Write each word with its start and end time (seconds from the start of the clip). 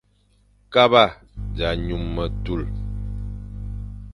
Kaba 0.73 1.03
za 1.57 1.69
nyum 1.85 2.03
metul, 2.15 2.61